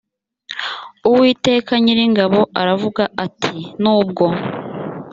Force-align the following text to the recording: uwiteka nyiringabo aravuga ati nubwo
uwiteka 1.09 1.71
nyiringabo 1.83 2.39
aravuga 2.61 3.03
ati 3.25 3.55
nubwo 3.81 4.25